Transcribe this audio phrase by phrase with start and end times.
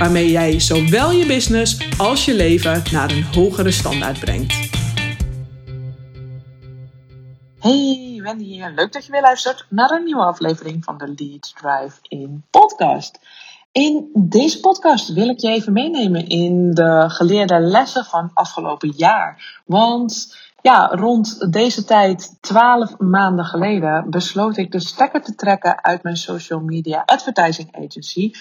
[0.00, 4.52] waarmee jij zowel je business als je leven naar een hogere standaard brengt.
[7.58, 8.72] Hey, Wendy hier.
[8.74, 13.18] Leuk dat je weer luistert naar een nieuwe aflevering van de Lead Drive in podcast.
[13.72, 19.60] In deze podcast wil ik je even meenemen in de geleerde lessen van afgelopen jaar.
[19.64, 26.02] Want ja, rond deze tijd, twaalf maanden geleden, besloot ik de stekker te trekken uit
[26.02, 28.32] mijn social media advertising agency.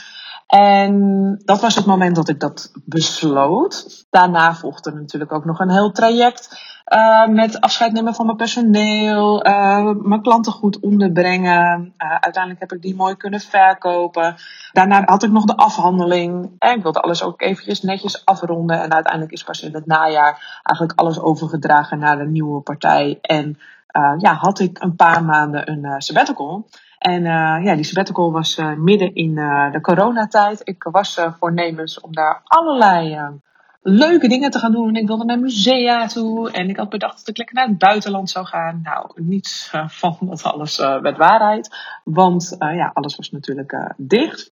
[0.49, 4.05] En dat was het moment dat ik dat besloot.
[4.09, 6.49] Daarna volgde natuurlijk ook nog een heel traject
[6.93, 11.93] uh, met afscheid nemen van mijn personeel, uh, mijn klanten goed onderbrengen.
[11.97, 14.35] Uh, uiteindelijk heb ik die mooi kunnen verkopen.
[14.71, 16.51] Daarna had ik nog de afhandeling.
[16.59, 18.81] En ik wilde alles ook eventjes netjes afronden.
[18.81, 23.17] En uiteindelijk is pas in het najaar eigenlijk alles overgedragen naar de nieuwe partij.
[23.21, 23.57] En
[24.17, 26.65] ja, had ik een paar maanden een sabbatical.
[26.99, 30.61] En uh, ja, die sabbatical was uh, midden in uh, de coronatijd.
[30.63, 33.19] Ik was voornemens om daar allerlei
[33.81, 34.95] leuke dingen te gaan doen.
[34.95, 38.29] Ik wilde naar musea toe en ik had bedacht dat ik lekker naar het buitenland
[38.29, 38.79] zou gaan.
[38.83, 39.69] Nou, niets
[40.01, 41.75] van dat alles werd waarheid.
[42.03, 44.51] Want ja, alles was natuurlijk dicht.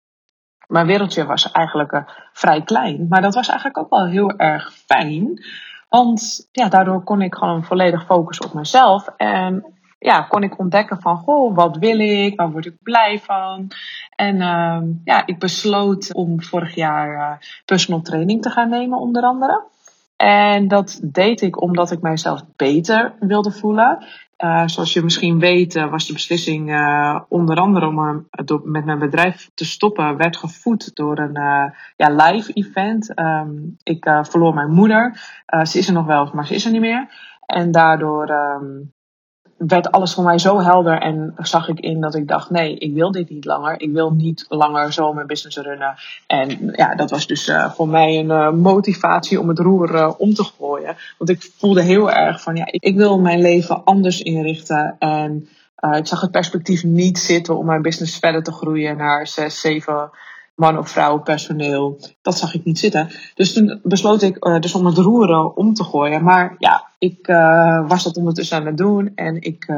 [0.68, 3.06] Mijn wereldje was eigenlijk vrij klein.
[3.10, 5.44] Maar dat was eigenlijk ook wel heel erg fijn.
[5.90, 9.08] Want ja, daardoor kon ik gewoon volledig focussen op mezelf.
[9.18, 9.75] En
[10.06, 12.36] ja, kon ik ontdekken van, goh, wat wil ik?
[12.36, 13.68] Waar word ik blij van?
[14.16, 19.24] En uh, ja, ik besloot om vorig jaar uh, personal training te gaan nemen, onder
[19.24, 19.64] andere.
[20.16, 24.06] En dat deed ik omdat ik mijzelf beter wilde voelen.
[24.38, 26.70] Uh, zoals je misschien weet, was de beslissing
[27.30, 28.28] onder andere om
[28.64, 31.34] met mijn bedrijf te stoppen, werd gevoed door een
[31.96, 33.20] ja, live event.
[33.20, 35.20] Um, ik verloor mijn moeder.
[35.64, 37.08] ze is er nog wel, maar ze is er niet meer.
[37.46, 38.94] En daardoor um,
[39.58, 42.94] werd alles voor mij zo helder en zag ik in dat ik dacht: nee, ik
[42.94, 43.82] wil dit niet langer.
[43.82, 45.96] Ik wil niet langer zo mijn business runnen.
[46.28, 50.12] En ja, dat was dus uh, voor mij een uh, motivatie om het roer uh,
[50.18, 50.96] om te gooien.
[51.18, 54.96] Want ik voelde heel erg van: ja, ik, ik wil mijn leven anders inrichten.
[55.00, 55.48] En
[55.92, 60.10] ik zag het perspectief niet zitten om mijn business verder te groeien naar zes, zeven
[60.56, 62.00] man of vrouw personeel.
[62.22, 63.10] Dat zag ik niet zitten.
[63.34, 66.24] Dus toen besloot ik uh, dus om het roeren om te gooien.
[66.24, 69.12] Maar ja, ik uh, was dat ondertussen aan het doen.
[69.16, 69.74] En ik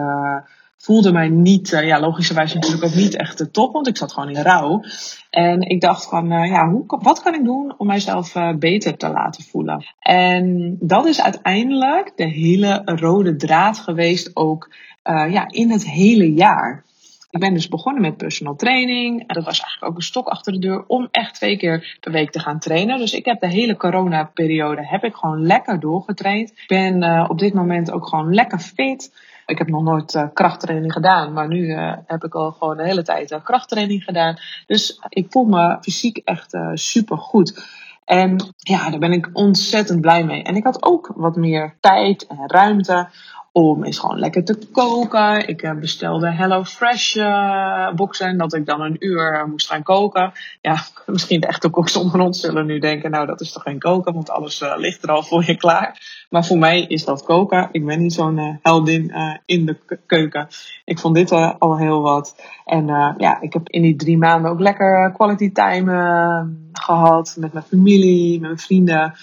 [0.77, 3.73] voelde mij niet, ja, logischerwijs natuurlijk ook niet echt de top.
[3.73, 4.83] Want ik zat gewoon in rouw.
[5.29, 9.43] En ik dacht van, ja, hoe, wat kan ik doen om mijzelf beter te laten
[9.43, 9.85] voelen?
[9.99, 14.69] En dat is uiteindelijk de hele rode draad geweest ook
[15.03, 16.85] ja, in het hele jaar.
[17.29, 19.19] Ik ben dus begonnen met personal training.
[19.19, 22.11] En dat was eigenlijk ook een stok achter de deur om echt twee keer per
[22.11, 22.97] week te gaan trainen.
[22.97, 26.49] Dus ik heb de hele corona-periode heb ik gewoon lekker doorgetraind.
[26.49, 29.13] Ik ben uh, op dit moment ook gewoon lekker fit.
[29.45, 32.83] Ik heb nog nooit uh, krachttraining gedaan, maar nu uh, heb ik al gewoon de
[32.83, 34.37] hele tijd krachttraining gedaan.
[34.65, 37.65] Dus ik voel me fysiek echt super goed.
[38.07, 40.43] En ja, daar ben ik ontzettend blij mee.
[40.43, 43.07] En ik had ook wat meer tijd en ruimte
[43.51, 45.47] om eens gewoon lekker te koken.
[45.47, 50.31] Ik uh, bestelde Hello Fresh uh, boxen, dat ik dan een uur moest gaan koken.
[50.61, 50.75] Ja,
[51.05, 54.13] misschien de echte koks onder ons zullen nu denken, nou dat is toch geen koken,
[54.13, 56.25] want alles ligt er al voor je klaar.
[56.29, 57.69] Maar voor mij is dat koken.
[57.71, 59.13] Ik ben niet zo'n heldin
[59.45, 60.47] in de keuken.
[60.85, 62.35] Ik vond dit al heel wat.
[62.65, 62.85] En
[63.17, 68.31] ja, ik heb in die drie maanden ook lekker quality time gehad met mijn familie,
[68.31, 69.13] met mijn vrienden.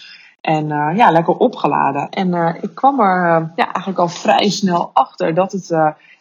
[0.41, 2.10] En uh, ja, lekker opgeladen.
[2.10, 5.69] En uh, ik kwam er uh, ja, eigenlijk al vrij snel achter dat het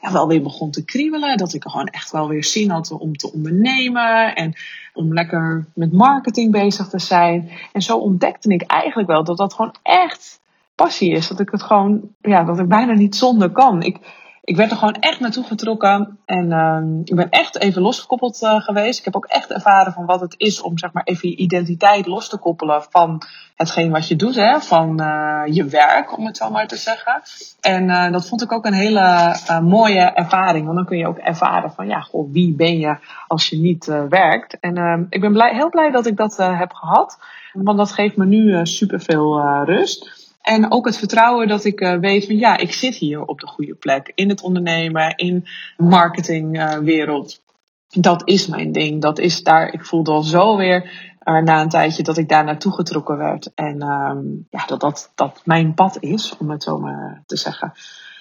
[0.01, 1.37] ja, wel weer begon te kriebelen.
[1.37, 4.35] Dat ik gewoon echt wel weer zin had om te ondernemen.
[4.35, 4.53] En
[4.93, 7.49] om lekker met marketing bezig te zijn.
[7.71, 10.41] En zo ontdekte ik eigenlijk wel dat dat gewoon echt
[10.75, 11.27] passie is.
[11.27, 13.81] Dat ik het gewoon, ja, dat ik bijna niet zonder kan.
[13.81, 13.97] Ik,
[14.45, 16.19] ik werd er gewoon echt naartoe getrokken.
[16.25, 18.99] En uh, ik ben echt even losgekoppeld uh, geweest.
[18.99, 22.05] Ik heb ook echt ervaren van wat het is om zeg maar even je identiteit
[22.05, 23.21] los te koppelen van
[23.55, 27.21] hetgeen wat je doet, hè, van uh, je werk, om het zo maar te zeggen.
[27.61, 30.65] En uh, dat vond ik ook een hele mooie ervaring.
[30.65, 32.97] Want dan kun je ook ervaren van ja, goh, wie ben je
[33.27, 34.59] als je niet werkt.
[34.59, 37.17] En ehm, ik ben blij, heel blij dat ik dat heb gehad.
[37.53, 40.22] Want dat geeft me nu superveel rust.
[40.43, 43.47] En ook het vertrouwen dat ik uh, weet van ja, ik zit hier op de
[43.47, 44.11] goede plek.
[44.15, 45.45] In het ondernemen, in
[45.77, 47.41] marketingwereld.
[47.87, 49.01] dat is mijn ding.
[49.01, 50.81] Dat is daar, ik voelde al zo weer
[51.23, 53.51] uh, na een tijdje dat ik daar naartoe getrokken werd.
[53.55, 54.19] En ehm,
[54.49, 57.73] ja, dat, dat dat mijn pad is, om het zo maar te zeggen.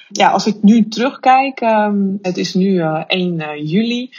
[0.08, 4.10] Ja, als ik nu terugkijk, um, het is nu uh, eh, 1 uh, juli.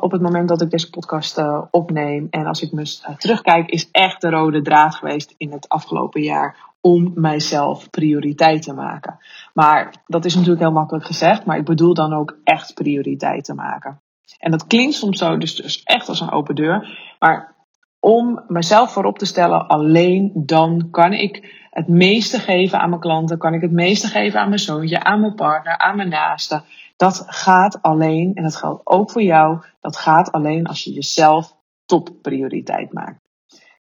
[0.00, 2.26] Op het moment dat ik deze podcast opneem.
[2.30, 6.69] En als ik me terugkijk, is echt de rode draad geweest in het afgelopen jaar
[6.80, 9.18] om mijzelf prioriteit te maken.
[9.54, 13.54] Maar dat is natuurlijk heel makkelijk gezegd, maar ik bedoel dan ook echt prioriteit te
[13.54, 14.00] maken.
[14.38, 16.98] En dat klinkt soms zo, dus, dus echt als een open deur.
[17.18, 17.54] Maar
[18.00, 23.38] om mezelf voorop te stellen, alleen dan kan ik het meeste geven aan mijn klanten,
[23.38, 26.62] kan ik het meeste geven aan mijn zoontje, aan mijn partner, aan mijn naaste.
[26.96, 31.56] Dat gaat alleen, en dat geldt ook voor jou, dat gaat alleen als je jezelf
[31.84, 33.19] topprioriteit maakt.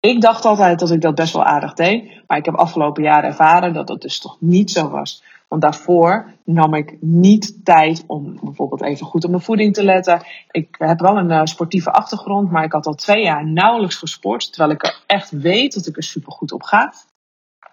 [0.04, 3.28] Ik dacht altijd dat ik dat best wel aardig deed, maar ik heb afgelopen jaren
[3.28, 5.22] ervaren dat dat dus toch niet zo was.
[5.48, 10.22] Want daarvoor nam ik niet tijd om bijvoorbeeld even goed op mijn voeding te letten.
[10.50, 14.52] Ik heb wel een uh, sportieve achtergrond, maar ik had al twee jaar nauwelijks gesport.
[14.52, 16.92] Terwijl ik er echt weet dat ik er super goed op ga.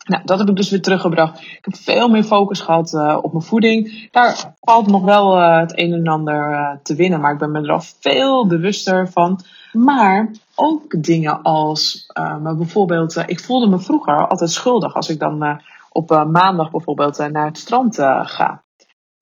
[0.03, 1.41] Nou, dat heb ik dus weer teruggebracht.
[1.41, 4.09] Ik heb veel meer focus gehad uh, op mijn voeding.
[4.11, 7.61] Daar valt nog wel uh, het een en ander te winnen, maar ik ben me
[7.61, 9.39] er al veel bewuster van.
[9.71, 12.05] Maar ook dingen als
[12.43, 17.57] bijvoorbeeld, ik voelde me vroeger altijd schuldig als ik dan op maandag bijvoorbeeld naar het
[17.57, 18.63] strand ga.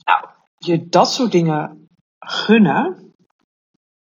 [0.05, 0.25] Nou,
[0.57, 1.89] je dat soort dingen
[2.19, 3.13] gunnen.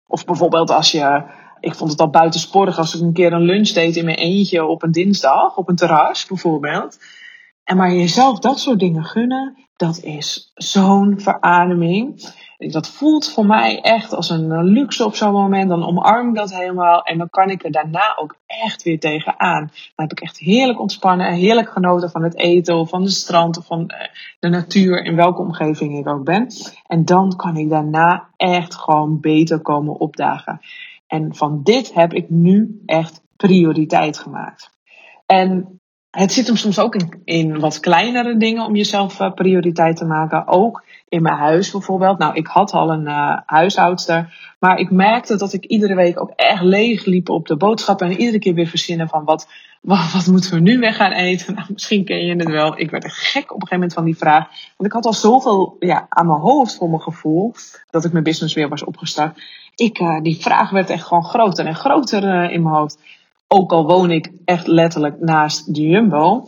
[0.07, 1.23] Of bijvoorbeeld als je.
[1.59, 4.65] Ik vond het al buitensporig als ik een keer een lunch deed in mijn eentje
[4.65, 6.97] op een dinsdag, op een terras bijvoorbeeld.
[7.63, 12.33] En maar jezelf dat soort dingen gunnen, dat is zo'n verademing.
[12.57, 15.69] Dat voelt voor mij echt als een luxe op zo'n moment.
[15.69, 19.59] Dan omarm ik dat helemaal en dan kan ik er daarna ook echt weer tegenaan.
[19.95, 23.57] Dan heb ik echt heerlijk ontspannen, heerlijk genoten van het eten of van de strand
[23.57, 24.07] of van eh,
[24.39, 26.47] de natuur in welke omgeving ik ook ben.
[26.87, 30.59] En dan kan ik daarna echt gewoon beter komen opdagen.
[31.07, 34.69] En van dit heb ik nu echt prioriteit gemaakt.
[35.25, 35.79] En
[36.15, 40.05] het zit hem soms ook in, in wat kleinere dingen om jezelf uh, prioriteit te
[40.05, 40.47] maken.
[40.47, 42.17] Ook in mijn huis bijvoorbeeld.
[42.17, 44.53] Nou, ik had al een uh, huishoudster.
[44.59, 48.07] Maar ik merkte dat ik iedere week ook echt leeg liep op de boodschappen.
[48.07, 49.47] En iedere keer weer verzinnen van wat,
[49.81, 51.53] wat, moeten we nu weer gaan eten?
[51.55, 52.79] Nou, misschien ken je het wel.
[52.79, 54.47] Ik werd er gek op een gegeven moment van die vraag.
[54.47, 57.53] Want ik had al zoveel ja, aan mijn hoofd voor mijn gevoel.
[57.89, 59.39] Dat ik mijn business weer was opgestart.
[59.75, 62.99] Ik, uh, die vraag werd echt gewoon groter en groter uh, in mijn hoofd.
[63.47, 66.45] Ook al woon ik echt letterlijk naast de Jumbo.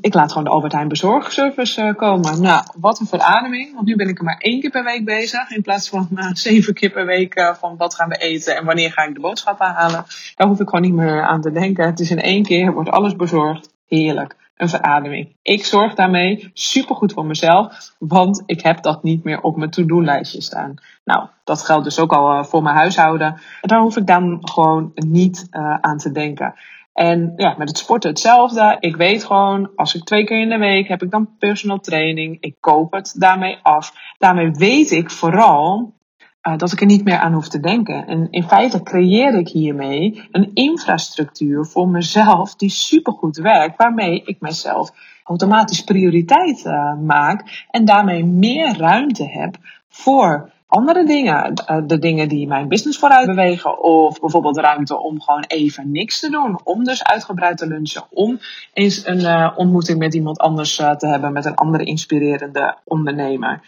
[0.00, 2.42] Ik laat gewoon de Albert Heijn bezorgservice uh, komen.
[2.42, 3.74] Nou, wat een verademing.
[3.74, 5.50] Want nu ben ik er maar één keer per week bezig.
[5.50, 9.02] In plaats van zeven keer per week van wat gaan we eten en wanneer ga
[9.02, 10.04] ik de boodschappen halen.
[10.36, 11.86] Daar hoef ik gewoon niet meer aan te denken.
[11.86, 13.74] Het is in één keer, wordt alles bezorgd.
[13.86, 15.36] Heerlijk een verademing.
[15.42, 20.40] Ik zorg daarmee supergoed voor mezelf, want ik heb dat niet meer op mijn to-do-lijstje
[20.40, 20.74] staan.
[21.04, 23.26] Nou, dat geldt dus ook al eh, voor mijn huishouden.
[23.60, 26.54] En daar hoef ik dan gewoon niet uh, aan te denken.
[26.92, 28.76] En ja, met het sporten hetzelfde.
[28.80, 32.36] Ik weet gewoon, als ik twee keer in de week heb ik dan personal training.
[32.40, 33.92] Ik koop het daarmee af.
[34.18, 35.94] Daarmee weet ik vooral
[36.42, 38.06] uh, dat ik er niet meer aan hoef te denken.
[38.06, 44.40] En in feite creëer ik hiermee een infrastructuur voor mezelf die supergoed werkt, waarmee ik
[44.40, 44.92] mezelf
[45.24, 49.56] automatisch prioriteit uh, maak en daarmee meer ruimte heb
[49.88, 51.52] voor andere dingen.
[51.70, 53.82] Uh, de dingen die mijn business vooruit bewegen.
[53.82, 56.60] Of bijvoorbeeld ruimte om gewoon even niks te doen.
[56.64, 58.04] Om dus uitgebreid te lunchen.
[58.10, 58.38] Om
[58.72, 61.32] eens een ontmoeting met iemand anders te hebben.
[61.32, 63.60] Met een andere inspirerende ondernemer.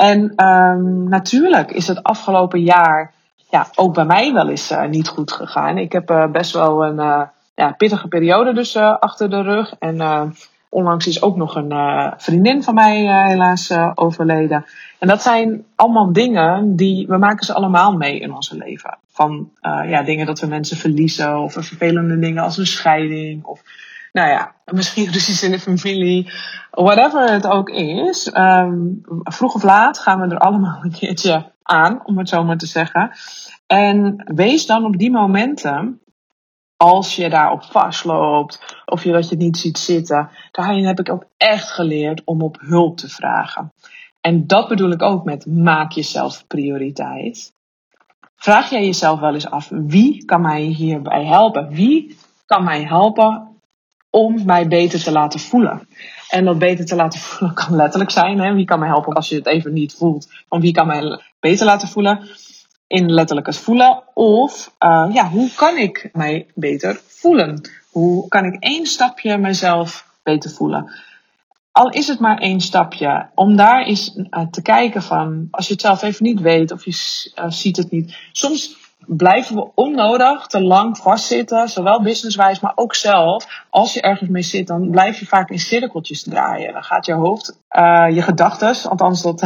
[0.00, 3.12] En um, natuurlijk is het afgelopen jaar
[3.50, 5.78] ja, ook bij mij wel eens uh, niet goed gegaan.
[5.78, 7.22] Ik heb uh, best wel een uh,
[7.54, 9.74] ja, pittige periode dus achter de rug.
[9.78, 10.34] En
[10.68, 11.72] onlangs is ook nog een
[12.16, 14.64] vriendin van mij helaas overleden.
[14.98, 18.98] En dat zijn allemaal dingen die we maken ze allemaal mee in onze leven.
[19.12, 19.50] Van
[19.86, 23.62] ja, dingen dat we mensen verliezen of vervelende dingen als een scheiding of
[24.12, 26.32] nou ja, misschien ruzies in de familie,
[26.70, 28.36] whatever het ook is.
[28.36, 32.58] Um, vroeg of laat gaan we er allemaal een keertje aan, om het zo maar
[32.58, 33.10] te zeggen.
[33.66, 36.00] En wees dan op die momenten,
[36.76, 41.24] als je daarop vastloopt, of je dat je niet ziet zitten, daarin heb ik ook
[41.36, 43.72] echt geleerd om op hulp te vragen.
[44.20, 47.52] En dat bedoel ik ook met maak jezelf prioriteit.
[48.36, 51.68] Vraag jij jezelf wel eens af, wie kan mij hierbij helpen?
[51.68, 53.49] Wie kan mij helpen
[54.10, 55.88] om mij beter te laten voelen.
[56.28, 58.40] En dat beter te laten voelen kan letterlijk zijn.
[58.40, 58.54] Hè?
[58.54, 60.28] Wie kan mij helpen als je het even niet voelt?
[60.48, 62.28] Van wie kan mij beter laten voelen?
[62.86, 64.02] In letterlijk het voelen.
[64.14, 67.60] Of uh, ja, hoe kan ik mij beter voelen?
[67.90, 70.90] Hoe kan ik één stapje mezelf beter voelen?
[71.72, 75.72] al is het maar één stapje, om daar eens uh, te kijken van, als je
[75.72, 78.16] het zelf even niet weet of je uh, ziet het niet.
[78.32, 78.76] Soms
[79.06, 83.64] blijven we onnodig te lang vastzitten, zowel businesswijs, maar ook zelf.
[83.70, 86.72] Als je ergens mee zit, dan blijf je vaak in cirkeltjes draaien.
[86.72, 89.44] Dan gaat je hoofd, uh, je gedachten, althans dat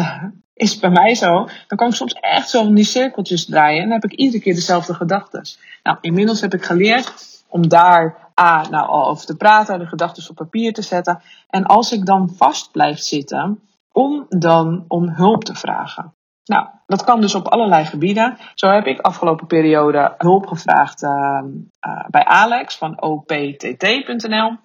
[0.55, 3.89] is bij mij zo, dan kan ik soms echt zo in die cirkeltjes draaien en
[3.89, 5.43] dan heb ik iedere keer dezelfde gedachten.
[5.83, 7.13] Nou, inmiddels heb ik geleerd
[7.49, 11.23] om daar A, nou, al over te praten, de gedachten op papier te zetten.
[11.49, 13.61] En als ik dan vast blijf zitten,
[13.93, 16.14] om dan om hulp te vragen.
[16.45, 18.37] Nou, dat kan dus op allerlei gebieden.
[18.55, 24.57] Zo heb ik afgelopen periode hulp gevraagd uh, uh, bij Alex van optt.nl.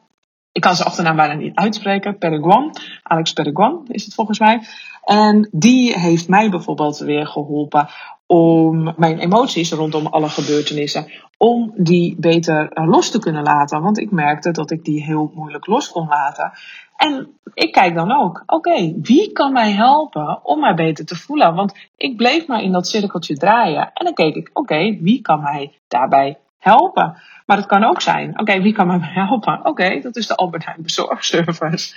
[0.52, 2.18] Ik kan zijn achternaam bijna niet uitspreken.
[2.18, 2.76] Pereguan.
[3.04, 4.62] Alex Pereguan is het volgens mij.
[5.04, 7.90] En die heeft mij bijvoorbeeld weer geholpen
[8.32, 13.82] om mijn emoties rondom alle gebeurtenissen, om die beter los te kunnen laten.
[13.82, 16.52] Want ik merkte dat ik die heel moeilijk los kon laten.
[16.98, 21.56] En ik kijk dan ook, oké, wie kan mij helpen om mij beter te voelen?
[21.56, 23.92] Want ik bleef maar in dat cirkeltje draaien.
[23.94, 27.18] En dan keek ik, oké, wie kan mij daarbij helpen?
[27.46, 29.66] Maar het kan ook zijn, oké, wie kan mij helpen?
[29.66, 31.96] Oké, dat is de Albert Heijn bezorgservice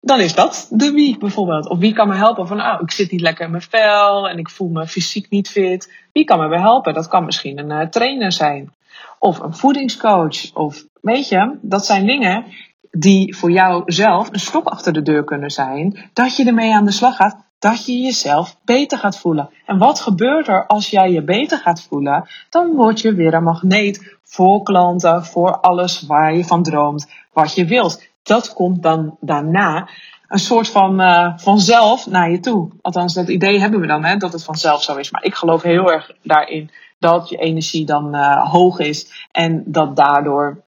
[0.00, 1.68] dan is dat de wie bijvoorbeeld.
[1.68, 4.38] Of wie kan me helpen van, oh, ik zit niet lekker in mijn vel en
[4.38, 5.92] ik voel me fysiek niet fit.
[6.12, 6.94] Wie kan me bij helpen?
[6.94, 8.72] Dat kan misschien een uh, trainer zijn.
[9.18, 10.54] Of een voedingscoach.
[10.54, 12.44] Of weet je, dat zijn dingen
[12.90, 16.10] die voor jou zelf een stok achter de deur kunnen zijn.
[16.12, 17.48] Dat je ermee aan de slag gaat.
[17.58, 19.50] Dat je jezelf beter gaat voelen.
[19.66, 22.28] En wat gebeurt er als jij je beter gaat voelen?
[22.50, 27.54] Dan word je weer een magneet voor klanten, voor alles waar je van droomt, wat
[27.54, 29.88] je wilt dat komt dan daarna
[30.28, 32.68] een soort van uh, vanzelf naar je toe.
[32.82, 35.10] Althans, dat idee hebben we dan, hè, dat het vanzelf zo is.
[35.10, 39.96] Maar ik geloof heel erg daarin dat je energie dan uh, hoog is en dat
[39.96, 40.64] daardoor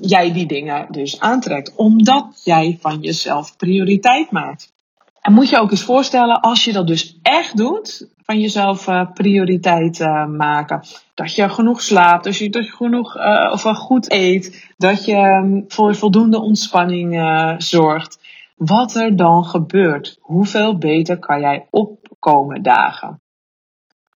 [0.00, 1.74] jij die dingen dus aantrekt.
[1.74, 4.72] Omdat jij van jezelf prioriteit maakt.
[5.20, 9.12] En moet je ook eens voorstellen, als je dat dus echt doet, van jezelf uh,
[9.14, 10.80] prioriteit uh, maken.
[11.14, 15.94] Dat je genoeg slaapt, dat je, genoeg uh, of goed eet, dat je um, voor
[15.94, 17.20] voldoende ontspanning
[17.58, 18.18] zorgt.
[18.56, 23.20] Wat er dan gebeurt, hoeveel beter kan jij opkomen dagen?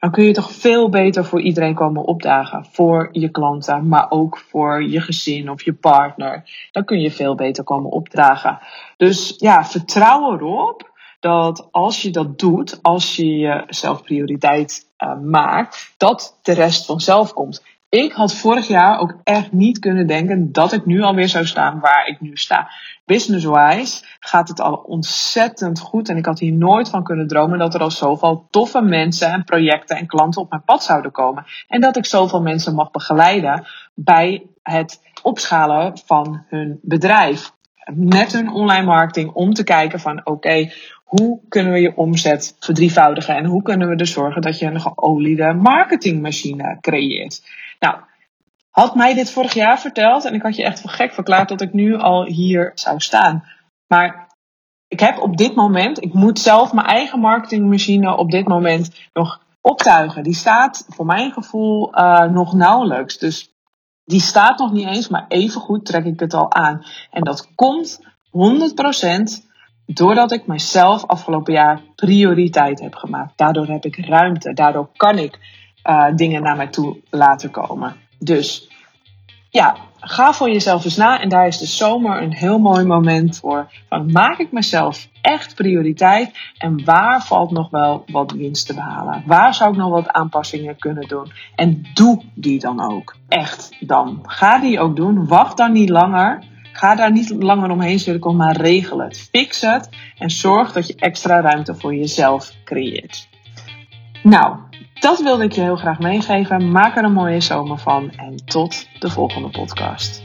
[0.04, 2.66] Dan kun je toch veel beter voor iedereen komen opdagen.
[2.72, 6.44] Voor je klanten, maar ook voor je gezin of je partner.
[6.72, 8.60] Dan kun je veel beter komen opdragen.
[8.98, 10.92] Dus ja, vertrouw erop
[11.24, 17.34] dat als je dat doet, als je jezelf prioriteit uh, maakt, dat de rest vanzelf
[17.34, 17.64] komt.
[17.90, 21.80] Ik had vorig jaar ook echt niet kunnen denken dat ik nu alweer zou staan
[21.80, 22.70] waar ik nu sta.
[23.06, 26.10] Business-wise gaat het al ontzettend goed.
[26.10, 29.44] En ik had hier nooit van kunnen dromen dat er al zoveel toffe mensen en
[29.44, 31.46] projecten en klanten op mijn pad zouden komen.
[31.68, 37.52] En dat ik zoveel mensen mag begeleiden bij het opschalen van hun bedrijf.
[37.94, 40.72] Met hun online marketing om te kijken van oké,
[41.20, 44.82] hoe kunnen we je omzet verdrievoudigen en hoe kunnen we er zorgen dat je een
[44.82, 47.42] geoliede marketingmachine creëert.
[47.80, 47.96] Nou,
[48.70, 51.62] had mij dit vorig jaar verteld en ik had je echt voor gek verklaard dat
[51.62, 53.44] ik nu al hier zou staan.
[53.88, 54.28] Maar
[54.88, 59.42] ik heb op dit moment, ik moet zelf mijn eigen marketingmachine op dit moment nog
[59.62, 60.24] optuigen.
[60.24, 63.18] Die staat voor mijn gevoel uh, nog nauwelijks.
[63.18, 63.54] Dus
[64.06, 66.86] die staat nog niet eens, maar even goed trek ik het al aan.
[67.12, 69.52] En dat komt 100%
[69.86, 73.38] doordat ik mezelf afgelopen jaar prioriteit heb gemaakt.
[73.38, 74.54] Daardoor heb ik ruimte.
[74.54, 75.40] Daardoor kan ik
[75.90, 77.96] uh, dingen naar mij toe laten komen.
[78.20, 78.70] Dus
[79.50, 81.22] ja, ga voor jezelf eens na.
[81.22, 83.72] En daar is de zomer een heel mooi moment voor.
[83.90, 86.32] Van maak ik mezelf echt prioriteit?
[86.58, 89.24] En waar valt nog wel wat winst te behalen?
[89.26, 91.32] Waar zou ik nog wat aanpassingen kunnen doen?
[91.56, 93.16] En doe die dan ook.
[93.28, 94.20] Echt dan.
[94.24, 95.28] Ga die ook doen.
[95.28, 96.44] Wacht dan niet langer.
[96.74, 99.30] Ga daar niet langer omheen cirkelen, maar regel het.
[99.32, 103.28] Fix het en zorg dat je extra ruimte voor jezelf creëert.
[104.24, 104.58] Nou,
[105.00, 106.72] dat wilde ik je heel graag meegeven.
[106.72, 110.23] Maak er een mooie zomer van en tot de volgende podcast.